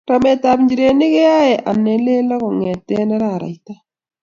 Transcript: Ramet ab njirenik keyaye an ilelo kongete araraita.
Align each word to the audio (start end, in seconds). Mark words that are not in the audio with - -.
Ramet 0.09 0.43
ab 0.51 0.59
njirenik 0.63 1.13
keyaye 1.15 1.55
an 1.69 1.83
ilelo 1.95 2.35
kongete 2.43 2.93
araraita. 3.03 3.73